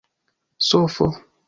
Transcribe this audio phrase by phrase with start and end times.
[0.69, 1.13] sofo